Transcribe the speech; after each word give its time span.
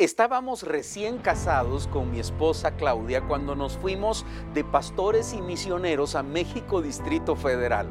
Estábamos 0.00 0.62
recién 0.62 1.18
casados 1.18 1.86
con 1.86 2.10
mi 2.10 2.20
esposa 2.20 2.70
Claudia 2.70 3.20
cuando 3.20 3.54
nos 3.54 3.76
fuimos 3.76 4.24
de 4.54 4.64
pastores 4.64 5.34
y 5.34 5.42
misioneros 5.42 6.14
a 6.14 6.22
México 6.22 6.80
Distrito 6.80 7.36
Federal. 7.36 7.86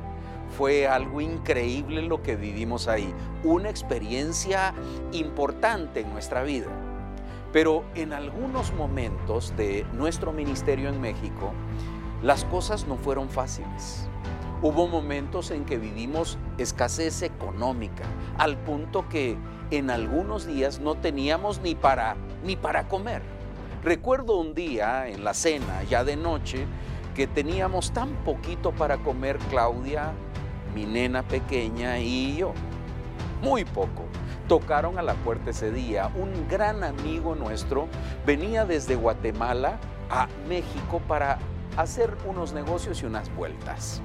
Fue 0.57 0.87
algo 0.87 1.21
increíble 1.21 2.01
lo 2.01 2.23
que 2.23 2.35
vivimos 2.35 2.87
ahí, 2.87 3.13
una 3.43 3.69
experiencia 3.69 4.73
importante 5.11 5.99
en 5.99 6.11
nuestra 6.11 6.41
vida. 6.41 6.71
Pero 7.53 7.85
en 7.93 8.11
algunos 8.11 8.73
momentos 8.73 9.55
de 9.55 9.85
nuestro 9.93 10.33
ministerio 10.33 10.89
en 10.89 10.99
México, 10.99 11.53
las 12.23 12.43
cosas 12.45 12.87
no 12.87 12.97
fueron 12.97 13.29
fáciles. 13.29 14.09
Hubo 14.63 14.87
momentos 14.87 15.51
en 15.51 15.63
que 15.63 15.77
vivimos 15.77 16.39
escasez 16.57 17.21
económica, 17.21 18.05
al 18.39 18.57
punto 18.57 19.07
que 19.07 19.37
en 19.71 19.89
algunos 19.89 20.47
días 20.47 20.79
no 20.79 20.95
teníamos 20.95 21.61
ni 21.61 21.75
para 21.75 22.15
ni 22.43 22.55
para 22.55 22.87
comer. 22.87 23.21
Recuerdo 23.83 24.37
un 24.37 24.53
día 24.53 25.07
en 25.07 25.23
la 25.23 25.33
cena, 25.33 25.83
ya 25.83 26.03
de 26.03 26.15
noche, 26.15 26.65
que 27.15 27.27
teníamos 27.27 27.91
tan 27.91 28.09
poquito 28.25 28.71
para 28.71 28.97
comer 28.97 29.37
Claudia, 29.49 30.11
mi 30.73 30.85
nena 30.85 31.23
pequeña 31.23 31.99
y 31.99 32.37
yo. 32.37 32.53
Muy 33.41 33.63
poco. 33.63 34.05
Tocaron 34.47 34.97
a 34.97 35.01
la 35.01 35.13
puerta 35.13 35.51
ese 35.51 35.71
día. 35.71 36.11
Un 36.15 36.47
gran 36.49 36.83
amigo 36.83 37.35
nuestro 37.35 37.87
venía 38.25 38.65
desde 38.65 38.95
Guatemala 38.95 39.79
a 40.09 40.27
México 40.47 41.01
para 41.07 41.37
hacer 41.77 42.17
unos 42.25 42.51
negocios 42.53 43.01
y 43.01 43.05
unas 43.05 43.33
vueltas. 43.35 44.01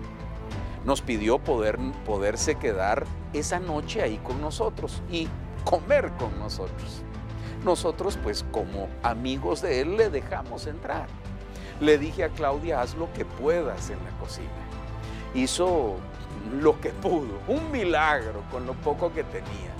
Nos 0.84 1.00
pidió 1.00 1.38
poder, 1.38 1.78
poderse 2.04 2.56
quedar 2.56 3.06
esa 3.32 3.58
noche 3.58 4.02
ahí 4.02 4.18
con 4.18 4.40
nosotros 4.40 5.02
y 5.10 5.28
comer 5.64 6.12
con 6.18 6.38
nosotros. 6.38 7.02
Nosotros 7.64 8.18
pues 8.22 8.44
como 8.52 8.88
amigos 9.02 9.62
de 9.62 9.80
él 9.80 9.96
le 9.96 10.10
dejamos 10.10 10.66
entrar. 10.66 11.06
Le 11.80 11.98
dije 11.98 12.24
a 12.24 12.28
Claudia, 12.28 12.80
haz 12.80 12.94
lo 12.94 13.12
que 13.12 13.24
puedas 13.24 13.90
en 13.90 13.98
la 14.04 14.10
cocina. 14.18 14.48
Hizo 15.34 15.96
lo 16.60 16.80
que 16.80 16.90
pudo, 16.90 17.40
un 17.48 17.70
milagro 17.72 18.42
con 18.50 18.66
lo 18.66 18.74
poco 18.74 19.12
que 19.12 19.24
tenía. 19.24 19.72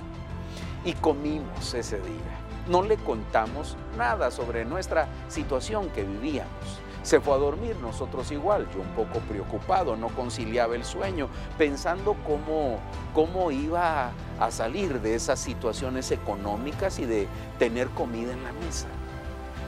Y 0.83 0.93
comimos 0.93 1.73
ese 1.73 1.97
día. 1.97 2.39
No 2.67 2.81
le 2.81 2.97
contamos 2.97 3.77
nada 3.97 4.31
sobre 4.31 4.65
nuestra 4.65 5.07
situación 5.29 5.89
que 5.89 6.03
vivíamos. 6.03 6.81
Se 7.05 7.21
fue 7.21 7.35
a 7.35 7.37
dormir, 7.37 7.75
nosotros 7.83 8.31
igual, 8.31 8.67
yo 8.73 8.81
un 8.81 8.89
poco 8.95 9.19
preocupado, 9.29 9.95
no 9.95 10.07
conciliaba 10.07 10.73
el 10.73 10.83
sueño, 10.83 11.29
pensando 11.55 12.15
cómo, 12.25 12.79
cómo 13.13 13.51
iba 13.51 14.09
a 14.39 14.49
salir 14.49 14.99
de 15.01 15.13
esas 15.13 15.39
situaciones 15.39 16.09
económicas 16.09 16.97
y 16.97 17.05
de 17.05 17.27
tener 17.59 17.89
comida 17.89 18.33
en 18.33 18.43
la 18.43 18.53
mesa. 18.53 18.87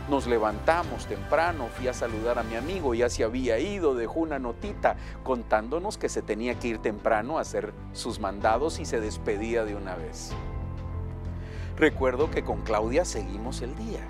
Nos 0.10 0.26
levantamos 0.26 1.06
temprano, 1.06 1.68
fui 1.68 1.88
a 1.88 1.94
saludar 1.94 2.40
a 2.40 2.44
mi 2.44 2.56
amigo, 2.56 2.96
ya 2.96 3.08
se 3.08 3.24
había 3.24 3.60
ido, 3.60 3.94
dejó 3.94 4.22
una 4.22 4.40
notita 4.40 4.96
contándonos 5.24 6.00
que 6.00 6.10
se 6.10 6.24
tenía 6.24 6.58
que 6.58 6.70
ir 6.70 6.80
temprano 6.80 7.38
a 7.38 7.42
hacer 7.42 7.72
sus 7.94 8.20
mandados 8.20 8.80
y 8.80 8.86
se 8.86 9.00
despedía 9.00 9.64
de 9.64 9.76
una 9.76 9.96
vez. 9.96 10.32
Recuerdo 11.76 12.32
que 12.32 12.44
con 12.44 12.64
Claudia 12.64 13.06
seguimos 13.06 13.62
el 13.62 13.76
día. 13.76 14.08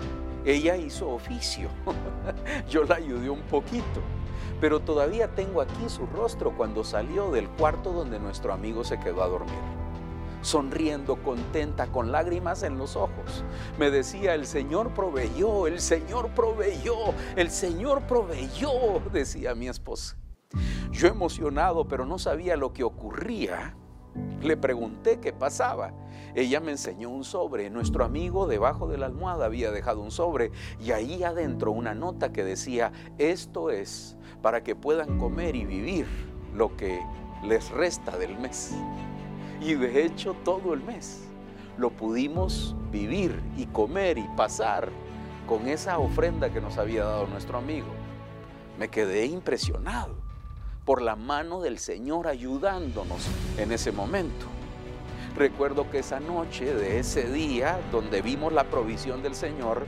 Ella 0.48 0.78
hizo 0.78 1.10
oficio, 1.10 1.68
yo 2.70 2.84
la 2.84 2.94
ayudé 2.94 3.28
un 3.28 3.42
poquito, 3.42 4.00
pero 4.62 4.80
todavía 4.80 5.34
tengo 5.34 5.60
aquí 5.60 5.90
su 5.90 6.06
rostro 6.06 6.56
cuando 6.56 6.84
salió 6.84 7.30
del 7.30 7.50
cuarto 7.50 7.92
donde 7.92 8.18
nuestro 8.18 8.54
amigo 8.54 8.82
se 8.82 8.98
quedó 8.98 9.22
a 9.22 9.28
dormir 9.28 9.58
sonriendo, 10.40 11.16
contenta, 11.22 11.88
con 11.88 12.12
lágrimas 12.12 12.62
en 12.62 12.78
los 12.78 12.96
ojos. 12.96 13.44
Me 13.76 13.90
decía, 13.90 14.34
el 14.34 14.46
Señor 14.46 14.94
proveyó, 14.94 15.66
el 15.66 15.80
Señor 15.80 16.30
proveyó, 16.30 16.96
el 17.36 17.50
Señor 17.50 18.06
proveyó, 18.06 19.02
decía 19.12 19.54
mi 19.54 19.68
esposa. 19.68 20.16
Yo 20.92 21.08
emocionado, 21.08 21.86
pero 21.88 22.06
no 22.06 22.18
sabía 22.18 22.56
lo 22.56 22.72
que 22.72 22.84
ocurría, 22.84 23.76
le 24.42 24.56
pregunté 24.56 25.18
qué 25.20 25.32
pasaba. 25.32 25.92
Ella 26.34 26.60
me 26.60 26.72
enseñó 26.72 27.10
un 27.10 27.24
sobre. 27.24 27.70
Nuestro 27.70 28.04
amigo 28.04 28.46
debajo 28.46 28.86
de 28.86 28.98
la 28.98 29.06
almohada 29.06 29.46
había 29.46 29.70
dejado 29.70 30.00
un 30.00 30.10
sobre 30.10 30.52
y 30.80 30.92
ahí 30.92 31.22
adentro 31.22 31.72
una 31.72 31.94
nota 31.94 32.32
que 32.32 32.44
decía, 32.44 32.92
esto 33.18 33.70
es 33.70 34.16
para 34.42 34.62
que 34.62 34.76
puedan 34.76 35.18
comer 35.18 35.56
y 35.56 35.64
vivir 35.64 36.06
lo 36.54 36.76
que 36.76 37.00
les 37.42 37.70
resta 37.70 38.16
del 38.18 38.38
mes. 38.38 38.74
Y 39.60 39.74
de 39.74 40.04
hecho 40.04 40.34
todo 40.44 40.74
el 40.74 40.82
mes 40.82 41.24
lo 41.76 41.90
pudimos 41.90 42.76
vivir 42.90 43.40
y 43.56 43.66
comer 43.66 44.18
y 44.18 44.26
pasar 44.36 44.90
con 45.46 45.66
esa 45.66 45.98
ofrenda 45.98 46.50
que 46.50 46.60
nos 46.60 46.78
había 46.78 47.04
dado 47.04 47.26
nuestro 47.26 47.58
amigo. 47.58 47.88
Me 48.78 48.88
quedé 48.88 49.26
impresionado 49.26 50.27
por 50.88 51.02
la 51.02 51.16
mano 51.16 51.60
del 51.60 51.78
Señor 51.78 52.28
ayudándonos 52.28 53.28
en 53.58 53.72
ese 53.72 53.92
momento. 53.92 54.46
Recuerdo 55.36 55.90
que 55.90 55.98
esa 55.98 56.18
noche 56.18 56.74
de 56.74 56.98
ese 56.98 57.30
día 57.30 57.78
donde 57.92 58.22
vimos 58.22 58.54
la 58.54 58.64
provisión 58.64 59.22
del 59.22 59.34
Señor, 59.34 59.84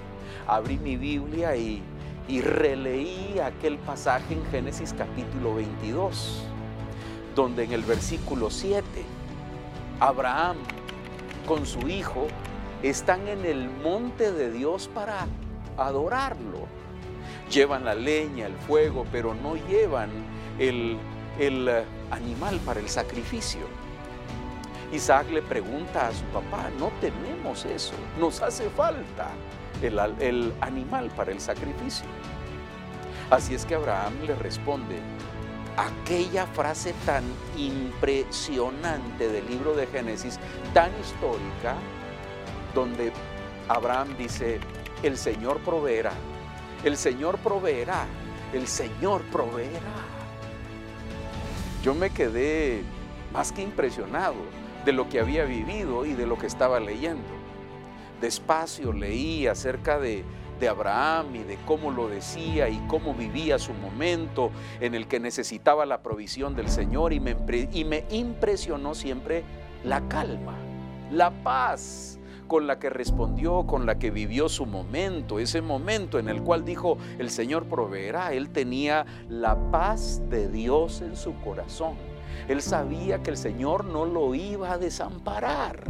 abrí 0.46 0.76
mi 0.76 0.98
Biblia 0.98 1.56
y, 1.56 1.82
y 2.28 2.42
releí 2.42 3.38
aquel 3.42 3.78
pasaje 3.78 4.34
en 4.34 4.44
Génesis 4.50 4.92
capítulo 4.92 5.54
22, 5.54 6.42
donde 7.34 7.64
en 7.64 7.72
el 7.72 7.82
versículo 7.82 8.50
7 8.50 8.84
Abraham 10.00 10.58
con 11.48 11.64
su 11.64 11.88
hijo 11.88 12.26
están 12.82 13.26
en 13.26 13.46
el 13.46 13.70
monte 13.70 14.32
de 14.32 14.50
Dios 14.50 14.90
para 14.92 15.26
adorarlo. 15.78 16.68
Llevan 17.50 17.86
la 17.86 17.94
leña, 17.94 18.44
el 18.44 18.56
fuego, 18.56 19.06
pero 19.10 19.34
no 19.34 19.56
llevan 19.56 20.10
el, 20.60 20.98
eh, 21.38 21.84
animal 22.10 22.60
para 22.65 22.81
el 22.81 22.88
sacrificio. 22.88 23.62
Isaac 24.93 25.31
le 25.31 25.43
pregunta 25.43 26.09
a 26.09 26.12
su 26.12 26.25
papá, 26.26 26.69
no 26.78 26.91
tenemos 27.00 27.65
eso, 27.65 27.94
nos 28.19 28.43
hace 28.43 28.69
falta 28.71 29.31
el, 29.82 29.98
el 30.21 30.53
animal 30.60 31.10
para 31.16 31.32
el 31.32 31.41
sacrificio. 31.41 32.06
Así 33.31 33.54
es 33.54 33.65
que 33.65 33.76
Abraham 33.76 34.15
le 34.26 34.34
responde, 34.34 35.00
aquella 35.76 36.47
frase 36.47 36.92
tan 37.06 37.22
impresionante 37.56 39.28
del 39.28 39.48
libro 39.48 39.75
de 39.75 39.87
Génesis, 39.87 40.38
tan 40.75 40.91
histórica, 41.00 41.77
donde 42.75 43.12
Abraham 43.69 44.09
dice, 44.19 44.59
el 45.04 45.16
Señor 45.16 45.60
proveerá, 45.60 46.12
el 46.84 46.97
Señor 46.97 47.38
proveerá, 47.38 48.06
el 48.53 48.66
Señor 48.66 49.22
proveerá. 49.31 50.19
Yo 51.82 51.94
me 51.94 52.10
quedé 52.10 52.82
más 53.32 53.52
que 53.52 53.62
impresionado 53.62 54.36
de 54.84 54.92
lo 54.92 55.08
que 55.08 55.20
había 55.20 55.44
vivido 55.44 56.04
y 56.04 56.14
de 56.14 56.26
lo 56.26 56.38
que 56.38 56.46
estaba 56.46 56.80
leyendo. 56.80 57.28
Despacio 58.20 58.92
leí 58.92 59.46
acerca 59.46 59.98
de 59.98 60.24
de 60.60 60.68
Abraham 60.68 61.34
y 61.34 61.42
de 61.42 61.56
cómo 61.66 61.91
lo 61.91 62.08
decía 62.08 62.68
y 62.68 62.78
cómo 62.86 63.14
vivía 63.14 63.58
su 63.58 63.72
momento 63.72 64.52
en 64.80 64.94
el 64.94 65.08
que 65.08 65.18
necesitaba 65.18 65.86
la 65.86 66.02
provisión 66.02 66.54
del 66.54 66.68
Señor 66.68 67.12
y 67.12 67.18
me, 67.18 67.34
y 67.72 67.84
me 67.84 68.04
impresionó 68.10 68.94
siempre 68.94 69.42
la 69.82 70.06
calma, 70.08 70.54
la 71.10 71.30
paz 71.42 72.19
con 72.50 72.66
la 72.66 72.80
que 72.80 72.90
respondió, 72.90 73.64
con 73.64 73.86
la 73.86 74.00
que 74.00 74.10
vivió 74.10 74.48
su 74.48 74.66
momento, 74.66 75.38
ese 75.38 75.62
momento 75.62 76.18
en 76.18 76.28
el 76.28 76.42
cual 76.42 76.64
dijo, 76.64 76.98
el 77.20 77.30
Señor 77.30 77.66
proveerá. 77.66 78.32
Él 78.32 78.50
tenía 78.50 79.06
la 79.28 79.70
paz 79.70 80.20
de 80.28 80.48
Dios 80.48 81.00
en 81.00 81.14
su 81.14 81.36
corazón. 81.42 81.94
Él 82.48 82.60
sabía 82.60 83.22
que 83.22 83.30
el 83.30 83.36
Señor 83.36 83.84
no 83.84 84.04
lo 84.04 84.34
iba 84.34 84.72
a 84.72 84.78
desamparar. 84.78 85.84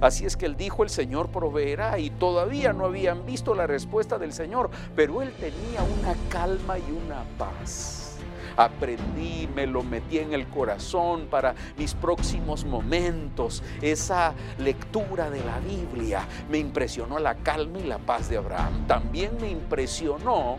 Así 0.00 0.26
es 0.26 0.36
que 0.36 0.46
él 0.46 0.56
dijo, 0.56 0.82
el 0.82 0.90
Señor 0.90 1.28
proveerá 1.28 1.96
y 2.00 2.10
todavía 2.10 2.72
no 2.72 2.86
habían 2.86 3.24
visto 3.24 3.54
la 3.54 3.68
respuesta 3.68 4.18
del 4.18 4.32
Señor, 4.32 4.70
pero 4.96 5.22
él 5.22 5.32
tenía 5.38 5.84
una 6.00 6.16
calma 6.30 6.80
y 6.80 6.90
una 6.90 7.22
paz. 7.38 8.11
Aprendí, 8.56 9.48
me 9.54 9.66
lo 9.66 9.82
metí 9.82 10.18
en 10.18 10.32
el 10.32 10.46
corazón 10.48 11.26
para 11.30 11.54
mis 11.76 11.94
próximos 11.94 12.64
momentos. 12.64 13.62
Esa 13.80 14.34
lectura 14.58 15.30
de 15.30 15.44
la 15.44 15.58
Biblia 15.60 16.26
me 16.50 16.58
impresionó 16.58 17.18
la 17.18 17.34
calma 17.36 17.78
y 17.78 17.84
la 17.84 17.98
paz 17.98 18.28
de 18.28 18.36
Abraham. 18.36 18.86
También 18.86 19.36
me 19.40 19.50
impresionó 19.50 20.56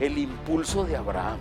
el 0.00 0.18
impulso 0.18 0.84
de 0.84 0.96
Abraham. 0.96 1.38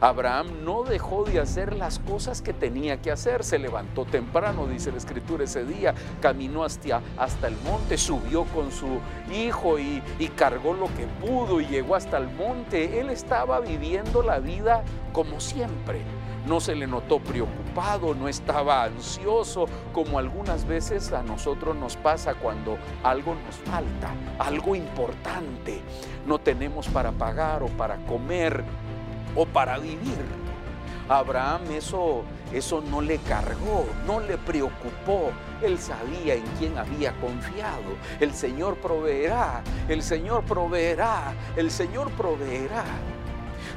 Abraham 0.00 0.64
no 0.64 0.82
dejó 0.84 1.24
de 1.24 1.40
hacer 1.40 1.76
las 1.76 1.98
cosas 1.98 2.42
que 2.42 2.52
tenía 2.52 3.00
que 3.02 3.10
hacer. 3.10 3.44
Se 3.44 3.58
levantó 3.58 4.04
temprano, 4.04 4.66
dice 4.66 4.90
la 4.90 4.98
escritura 4.98 5.44
ese 5.44 5.64
día, 5.64 5.94
caminó 6.20 6.64
hasta, 6.64 7.02
hasta 7.16 7.48
el 7.48 7.56
monte, 7.64 7.98
subió 7.98 8.44
con 8.44 8.72
su 8.72 8.98
hijo 9.34 9.78
y, 9.78 10.02
y 10.18 10.28
cargó 10.28 10.74
lo 10.74 10.86
que 10.86 11.06
pudo 11.20 11.60
y 11.60 11.66
llegó 11.66 11.94
hasta 11.94 12.18
el 12.18 12.28
monte. 12.30 13.00
Él 13.00 13.10
estaba 13.10 13.60
viviendo 13.60 14.22
la 14.22 14.38
vida 14.38 14.82
como 15.12 15.40
siempre 15.40 16.02
no 16.46 16.60
se 16.60 16.74
le 16.74 16.86
notó 16.86 17.18
preocupado, 17.18 18.14
no 18.14 18.28
estaba 18.28 18.84
ansioso, 18.84 19.66
como 19.92 20.18
algunas 20.18 20.66
veces 20.66 21.12
a 21.12 21.22
nosotros 21.22 21.76
nos 21.76 21.96
pasa 21.96 22.34
cuando 22.34 22.78
algo 23.02 23.34
nos 23.34 23.56
falta, 23.56 24.12
algo 24.38 24.74
importante, 24.74 25.80
no 26.26 26.38
tenemos 26.38 26.88
para 26.88 27.12
pagar 27.12 27.62
o 27.62 27.68
para 27.68 27.96
comer 28.06 28.64
o 29.34 29.46
para 29.46 29.78
vivir. 29.78 30.18
Abraham 31.08 31.62
eso, 31.72 32.22
eso 32.52 32.80
no 32.80 33.00
le 33.00 33.18
cargó, 33.18 33.86
no 34.06 34.20
le 34.20 34.38
preocupó. 34.38 35.32
Él 35.60 35.76
sabía 35.78 36.34
en 36.34 36.44
quién 36.58 36.78
había 36.78 37.12
confiado. 37.20 37.96
El 38.20 38.32
Señor 38.32 38.76
proveerá, 38.76 39.62
el 39.88 40.02
Señor 40.02 40.44
proveerá, 40.44 41.34
el 41.56 41.70
Señor 41.72 42.10
proveerá. 42.12 42.84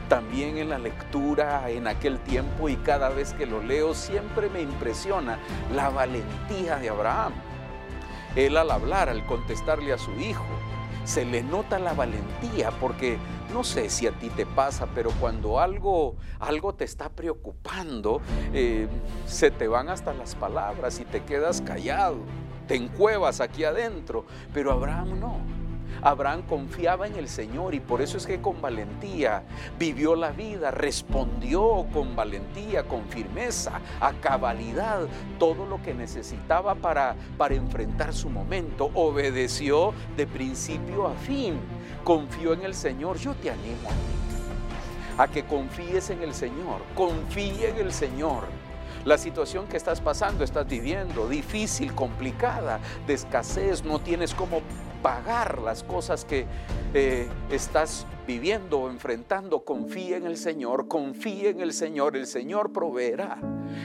También 0.09 0.57
en 0.57 0.69
la 0.69 0.77
lectura 0.77 1.69
en 1.71 1.87
aquel 1.87 2.19
tiempo 2.19 2.69
y 2.69 2.75
cada 2.75 3.09
vez 3.09 3.33
que 3.33 3.47
lo 3.47 3.63
leo 3.63 3.95
siempre 3.95 4.49
me 4.49 4.61
impresiona 4.61 5.39
la 5.73 5.89
valentía 5.89 6.77
de 6.77 6.89
Abraham. 6.89 7.33
Él 8.35 8.57
al 8.57 8.69
hablar, 8.69 9.09
al 9.09 9.25
contestarle 9.25 9.91
a 9.91 9.97
su 9.97 10.11
hijo, 10.19 10.45
se 11.03 11.25
le 11.25 11.43
nota 11.43 11.79
la 11.79 11.93
valentía 11.93 12.71
porque 12.79 13.17
no 13.53 13.63
sé 13.63 13.89
si 13.89 14.07
a 14.07 14.11
ti 14.11 14.29
te 14.29 14.45
pasa, 14.45 14.87
pero 14.93 15.11
cuando 15.19 15.59
algo, 15.59 16.15
algo 16.39 16.73
te 16.73 16.85
está 16.85 17.09
preocupando, 17.09 18.21
eh, 18.53 18.87
se 19.25 19.51
te 19.51 19.67
van 19.67 19.89
hasta 19.89 20.13
las 20.13 20.35
palabras 20.35 20.99
y 20.99 21.05
te 21.05 21.23
quedas 21.23 21.61
callado, 21.61 22.17
te 22.67 22.75
encuevas 22.75 23.41
aquí 23.41 23.63
adentro, 23.63 24.25
pero 24.53 24.71
Abraham 24.71 25.19
no. 25.19 25.62
Abraham 26.01 26.43
confiaba 26.43 27.07
en 27.07 27.15
el 27.15 27.27
Señor 27.27 27.73
y 27.73 27.79
por 27.79 28.01
eso 28.01 28.17
es 28.17 28.25
que 28.25 28.41
con 28.41 28.61
valentía 28.61 29.43
vivió 29.77 30.15
la 30.15 30.31
vida, 30.31 30.71
respondió 30.71 31.85
con 31.93 32.15
valentía, 32.15 32.83
con 32.83 33.05
firmeza, 33.05 33.79
a 33.99 34.13
cabalidad, 34.13 35.07
todo 35.39 35.65
lo 35.65 35.81
que 35.81 35.93
necesitaba 35.93 36.75
para, 36.75 37.15
para 37.37 37.55
enfrentar 37.55 38.13
su 38.13 38.29
momento. 38.29 38.91
Obedeció 38.93 39.93
de 40.17 40.27
principio 40.27 41.07
a 41.07 41.13
fin, 41.15 41.59
confió 42.03 42.53
en 42.53 42.63
el 42.63 42.73
Señor. 42.73 43.17
Yo 43.17 43.33
te 43.35 43.49
animo 43.49 43.89
a 45.17 45.27
que 45.27 45.43
confíes 45.45 46.09
en 46.09 46.23
el 46.23 46.33
Señor, 46.33 46.81
confíe 46.95 47.69
en 47.69 47.77
el 47.77 47.93
Señor. 47.93 48.43
La 49.05 49.17
situación 49.17 49.67
que 49.67 49.75
estás 49.75 49.99
pasando, 49.99 50.43
estás 50.43 50.65
viviendo, 50.65 51.27
difícil, 51.27 51.93
complicada, 51.93 52.79
de 53.05 53.13
escasez, 53.13 53.83
no 53.83 53.99
tienes 53.99 54.33
cómo 54.33 54.61
pagar 55.03 55.61
las 55.61 55.83
cosas 55.83 56.25
que 56.25 56.45
eh, 56.93 57.27
estás 57.51 58.07
viviendo 58.25 58.79
o 58.79 58.89
enfrentando, 58.89 59.65
confía 59.65 60.17
en 60.17 60.25
el 60.25 60.37
Señor, 60.37 60.87
confía 60.87 61.49
en 61.49 61.59
el 61.59 61.73
Señor, 61.73 62.15
el 62.15 62.25
Señor 62.25 62.71
proveerá, 62.71 63.37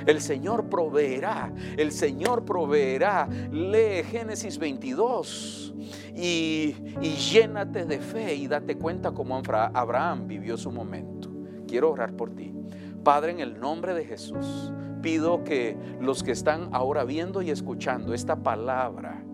el 0.07 0.21
Señor 0.21 0.71
proveerá, 0.71 1.53
el 1.77 1.91
Señor 1.91 2.45
proveerá. 2.45 3.29
Lee 3.51 4.05
Génesis 4.05 4.59
22 4.59 5.75
y, 6.15 6.77
y 7.03 7.17
llénate 7.17 7.85
de 7.85 7.99
fe 7.99 8.37
y 8.37 8.47
date 8.47 8.79
cuenta 8.79 9.11
cómo 9.11 9.37
Abraham 9.37 10.29
vivió 10.29 10.57
su 10.57 10.71
momento. 10.71 11.31
Quiero 11.67 11.91
orar 11.91 12.15
por 12.15 12.31
ti. 12.31 12.55
Padre, 13.03 13.33
en 13.33 13.41
el 13.41 13.59
nombre 13.59 13.93
de 13.95 14.05
Jesús, 14.05 14.73
pido 15.03 15.43
que 15.43 15.77
los 16.01 16.23
que 16.23 16.33
están 16.33 16.69
ahora 16.73 17.05
viendo 17.05 17.43
y 17.43 17.51
escuchando 17.51 18.15
esta 18.15 18.37
palabra, 18.37 19.25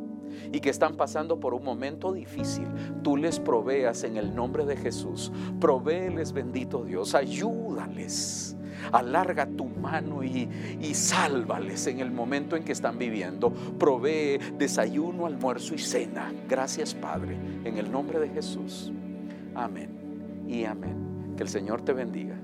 y 0.52 0.60
que 0.60 0.70
están 0.70 0.96
pasando 0.96 1.38
por 1.40 1.54
un 1.54 1.64
momento 1.64 2.12
difícil, 2.12 2.66
tú 3.02 3.16
les 3.16 3.40
proveas 3.40 4.04
en 4.04 4.16
el 4.16 4.34
nombre 4.34 4.64
de 4.64 4.76
Jesús. 4.76 5.32
Provéeles, 5.60 6.32
bendito 6.32 6.84
Dios, 6.84 7.14
ayúdales. 7.14 8.56
Alarga 8.92 9.46
tu 9.46 9.64
mano 9.64 10.22
y, 10.22 10.48
y 10.80 10.94
sálvales 10.94 11.86
en 11.86 12.00
el 12.00 12.10
momento 12.10 12.56
en 12.56 12.64
que 12.64 12.72
están 12.72 12.98
viviendo. 12.98 13.50
Provee 13.50 14.38
desayuno, 14.58 15.26
almuerzo 15.26 15.74
y 15.74 15.78
cena. 15.78 16.32
Gracias, 16.48 16.94
Padre, 16.94 17.38
en 17.64 17.78
el 17.78 17.90
nombre 17.90 18.18
de 18.18 18.28
Jesús. 18.28 18.92
Amén 19.54 19.90
y 20.46 20.64
amén. 20.64 21.34
Que 21.36 21.42
el 21.42 21.48
Señor 21.48 21.82
te 21.82 21.92
bendiga. 21.92 22.38